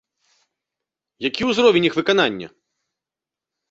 Які 1.27 1.41
ўзровень 1.51 1.87
іх 1.93 2.01
выканання? 2.01 2.47